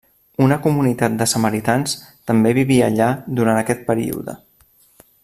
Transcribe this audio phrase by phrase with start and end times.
[0.43, 1.93] Una comunitat de samaritans
[2.31, 3.11] també vivia allà
[3.41, 4.39] durant aquest període.